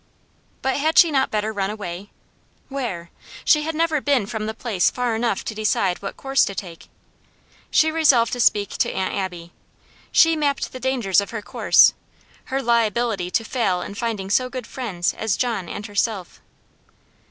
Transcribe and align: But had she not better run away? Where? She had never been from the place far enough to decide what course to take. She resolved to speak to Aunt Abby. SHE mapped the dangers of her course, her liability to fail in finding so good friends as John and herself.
But 0.63 0.77
had 0.77 0.97
she 0.97 1.11
not 1.11 1.29
better 1.29 1.53
run 1.53 1.69
away? 1.69 2.09
Where? 2.69 3.11
She 3.45 3.61
had 3.61 3.75
never 3.75 4.01
been 4.01 4.25
from 4.25 4.47
the 4.47 4.55
place 4.55 4.89
far 4.89 5.15
enough 5.15 5.43
to 5.45 5.53
decide 5.53 6.01
what 6.01 6.17
course 6.17 6.43
to 6.45 6.55
take. 6.55 6.89
She 7.69 7.91
resolved 7.91 8.33
to 8.33 8.39
speak 8.39 8.69
to 8.71 8.91
Aunt 8.91 9.13
Abby. 9.13 9.53
SHE 10.11 10.37
mapped 10.37 10.71
the 10.71 10.79
dangers 10.79 11.21
of 11.21 11.29
her 11.29 11.43
course, 11.43 11.93
her 12.45 12.63
liability 12.63 13.29
to 13.29 13.45
fail 13.45 13.83
in 13.83 13.93
finding 13.93 14.31
so 14.31 14.49
good 14.49 14.65
friends 14.65 15.13
as 15.13 15.37
John 15.37 15.69
and 15.69 15.85
herself. 15.85 16.41